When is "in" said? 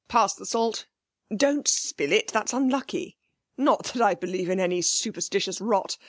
4.49-4.59